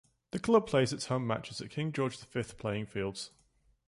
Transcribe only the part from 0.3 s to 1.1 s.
The club plays its